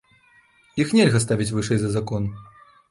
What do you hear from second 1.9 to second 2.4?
закон.